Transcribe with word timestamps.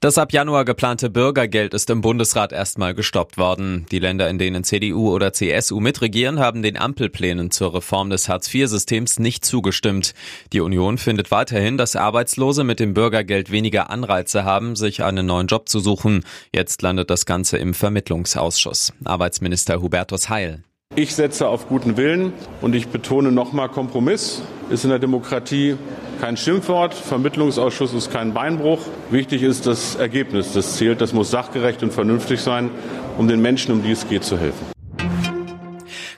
Das 0.00 0.18
ab 0.18 0.32
Januar 0.32 0.64
geplante 0.64 1.10
Bürgergeld 1.10 1.74
ist 1.74 1.90
im 1.90 2.00
Bundesrat 2.00 2.52
erstmal 2.52 2.94
gestoppt 2.94 3.38
worden. 3.38 3.86
Die 3.90 3.98
Länder, 3.98 4.28
in 4.28 4.38
denen 4.38 4.64
CDU 4.64 5.12
oder 5.12 5.32
CSU 5.32 5.80
mitregieren, 5.80 6.38
haben 6.38 6.62
den 6.62 6.76
Ampelplänen 6.76 7.50
zur 7.50 7.74
Reform 7.74 8.10
des 8.10 8.28
Hartz-IV-Systems 8.28 9.18
nicht 9.18 9.44
zugestimmt. 9.44 10.14
Die 10.52 10.60
Union 10.60 10.98
findet 10.98 11.30
weiterhin, 11.30 11.78
dass 11.78 11.96
Arbeitslose 11.96 12.64
mit 12.64 12.80
dem 12.80 12.94
Bürgergeld 12.94 13.50
weniger 13.50 13.90
Anreize 13.90 14.44
haben, 14.44 14.76
sich 14.76 15.02
einen 15.02 15.26
neuen 15.26 15.46
Job 15.46 15.68
zu 15.68 15.80
suchen. 15.80 16.24
Jetzt 16.54 16.82
landet 16.82 17.10
das 17.10 17.26
Ganze 17.26 17.58
im 17.58 17.74
Vermittlungsausschuss. 17.74 18.92
Arbeitsminister 19.04 19.80
Hubertus 19.80 20.28
Heil. 20.28 20.62
Ich 20.94 21.14
setze 21.14 21.48
auf 21.48 21.68
guten 21.68 21.96
Willen 21.96 22.32
und 22.60 22.74
ich 22.74 22.88
betone 22.88 23.32
nochmal, 23.32 23.68
Kompromiss 23.68 24.42
ist 24.70 24.84
in 24.84 24.90
der 24.90 24.98
Demokratie 24.98 25.76
kein 26.20 26.36
Schimpfwort. 26.36 26.94
Vermittlungsausschuss 26.94 27.92
ist 27.92 28.10
kein 28.10 28.32
Beinbruch. 28.34 28.80
Wichtig 29.10 29.42
ist 29.42 29.66
das 29.66 29.96
Ergebnis, 29.96 30.52
das 30.52 30.76
zählt. 30.76 31.00
Das 31.00 31.12
muss 31.12 31.30
sachgerecht 31.30 31.82
und 31.82 31.92
vernünftig 31.92 32.40
sein, 32.40 32.70
um 33.18 33.28
den 33.28 33.40
Menschen, 33.40 33.72
um 33.72 33.82
die 33.82 33.92
es 33.92 34.08
geht, 34.08 34.24
zu 34.24 34.38
helfen. 34.38 34.66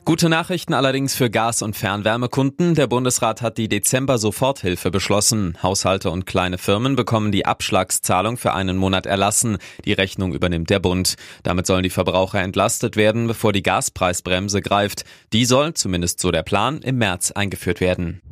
Gute 0.09 0.31
Nachrichten 0.31 0.73
allerdings 0.73 1.15
für 1.15 1.29
Gas- 1.29 1.61
und 1.61 1.77
Fernwärmekunden. 1.77 2.75
Der 2.75 2.87
Bundesrat 2.87 3.43
hat 3.43 3.59
die 3.59 3.69
Dezember-Soforthilfe 3.69 4.91
beschlossen. 4.91 5.59
Haushalte 5.63 6.11
und 6.11 6.25
kleine 6.25 6.57
Firmen 6.57 6.97
bekommen 6.97 7.31
die 7.31 7.45
Abschlagszahlung 7.45 8.39
für 8.39 8.55
einen 8.55 8.79
Monat 8.79 9.05
erlassen. 9.05 9.59
Die 9.85 9.93
Rechnung 9.93 10.33
übernimmt 10.33 10.71
der 10.71 10.79
Bund. 10.79 11.17
Damit 11.43 11.67
sollen 11.67 11.83
die 11.83 11.91
Verbraucher 11.91 12.41
entlastet 12.41 12.97
werden, 12.97 13.27
bevor 13.27 13.53
die 13.53 13.63
Gaspreisbremse 13.63 14.63
greift. 14.63 15.05
Die 15.35 15.45
soll, 15.45 15.75
zumindest 15.75 16.21
so 16.21 16.31
der 16.31 16.43
Plan, 16.43 16.79
im 16.79 16.97
März 16.97 17.33
eingeführt 17.33 17.83
werden. 17.83 18.23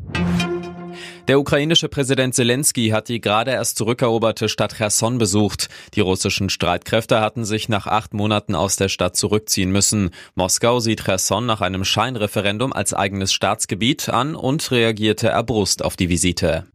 Der 1.28 1.40
ukrainische 1.40 1.88
Präsident 1.88 2.36
Zelensky 2.36 2.90
hat 2.90 3.08
die 3.08 3.20
gerade 3.20 3.50
erst 3.50 3.78
zurückeroberte 3.78 4.48
Stadt 4.48 4.76
Cherson 4.76 5.18
besucht. 5.18 5.68
Die 5.94 6.00
russischen 6.00 6.50
Streitkräfte 6.50 7.20
hatten 7.20 7.44
sich 7.44 7.68
nach 7.68 7.88
acht 7.88 8.14
Monaten 8.14 8.54
aus 8.54 8.76
der 8.76 8.88
Stadt 8.88 9.16
zurückziehen 9.16 9.72
müssen. 9.72 10.10
Moskau 10.36 10.78
sieht 10.78 11.04
Cherson 11.04 11.44
nach 11.44 11.62
einem 11.62 11.84
Scheinreferendum 11.84 12.72
als 12.72 12.94
eigenes 12.94 13.32
Staatsgebiet 13.32 14.08
an 14.08 14.36
und 14.36 14.70
reagierte 14.70 15.26
erbrust 15.26 15.84
auf 15.84 15.96
die 15.96 16.08
Visite. 16.08 16.66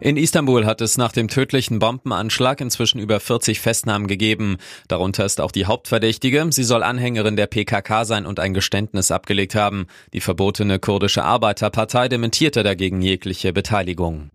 In 0.00 0.16
Istanbul 0.16 0.64
hat 0.64 0.80
es 0.80 0.96
nach 0.96 1.12
dem 1.12 1.28
tödlichen 1.28 1.80
Bombenanschlag 1.80 2.60
inzwischen 2.60 3.00
über 3.00 3.18
40 3.18 3.60
Festnahmen 3.60 4.06
gegeben. 4.06 4.58
Darunter 4.86 5.24
ist 5.24 5.40
auch 5.40 5.50
die 5.50 5.66
Hauptverdächtige. 5.66 6.46
Sie 6.50 6.64
soll 6.64 6.82
Anhängerin 6.82 7.36
der 7.36 7.46
PKK 7.46 8.04
sein 8.04 8.26
und 8.26 8.38
ein 8.38 8.54
Geständnis 8.54 9.10
abgelegt 9.10 9.54
haben. 9.54 9.86
Die 10.12 10.20
verbotene 10.20 10.78
kurdische 10.78 11.24
Arbeiterpartei 11.24 12.08
dementierte 12.08 12.62
dagegen 12.62 13.02
jegliche 13.02 13.52
Beteiligung. 13.52 14.30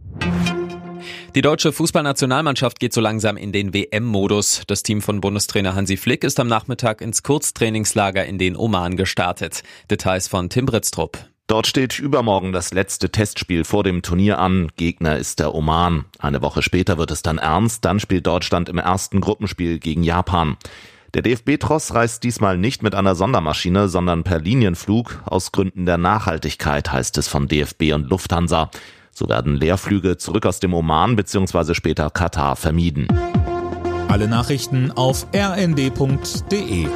Die 1.36 1.42
deutsche 1.42 1.72
Fußballnationalmannschaft 1.72 2.80
geht 2.80 2.94
so 2.94 3.02
langsam 3.02 3.38
in 3.38 3.52
den 3.52 3.74
WM-Modus. 3.74 4.62
Das 4.68 4.84
Team 4.84 5.02
von 5.02 5.20
Bundestrainer 5.20 5.74
Hansi 5.76 5.98
Flick 5.98 6.24
ist 6.24 6.40
am 6.40 6.48
Nachmittag 6.48 7.02
ins 7.02 7.24
Kurztrainingslager 7.24 8.26
in 8.26 8.38
den 8.38 8.56
Oman 8.56 8.98
gestartet. 8.98 9.64
Details 9.90 10.28
von 10.28 10.50
Tim 10.50 10.68
Britztrup. 10.68 11.33
Dort 11.48 11.68
steht 11.68 12.00
übermorgen 12.00 12.54
das 12.54 12.74
letzte 12.74 13.12
Testspiel 13.12 13.66
vor 13.66 13.84
dem 13.84 14.02
Turnier 14.02 14.40
an. 14.40 14.72
Gegner 14.78 15.18
ist 15.18 15.40
der 15.40 15.54
Oman. 15.54 16.06
Eine 16.20 16.42
Woche 16.42 16.62
später 16.62 16.98
wird 16.98 17.12
es 17.12 17.22
dann 17.22 17.38
ernst. 17.38 17.84
Dann 17.84 18.00
spielt 18.00 18.26
Deutschland 18.26 18.70
im 18.70 18.78
ersten 18.78 19.20
Gruppenspiel 19.20 19.80
gegen 19.80 20.04
Japan. 20.04 20.56
Der 21.14 21.22
DFB-Tross 21.22 21.94
reist 21.94 22.24
diesmal 22.24 22.58
nicht 22.58 22.82
mit 22.82 22.96
einer 22.96 23.14
Sondermaschine, 23.14 23.88
sondern 23.90 24.24
per 24.24 24.40
Linienflug. 24.40 25.22
Aus 25.26 25.52
Gründen 25.52 25.86
der 25.86 25.98
Nachhaltigkeit 25.98 26.92
heißt 26.92 27.18
es 27.18 27.28
von 27.28 27.48
DFB 27.48 27.94
und 27.94 28.10
Lufthansa. 28.10 28.72
So 29.12 29.30
werden 29.30 29.56
Leerflüge 29.56 30.18
zurück 30.18 30.46
aus 30.46 30.60
dem 30.60 30.74
Oman 30.74 31.16
bzw. 31.16 31.76
später 31.76 32.10
Katar 32.10 32.56
vermieden. 32.56 33.08
Alle 34.08 34.28
Nachrichten 34.28 34.92
auf 34.92 35.28
rnd.de 35.36 36.88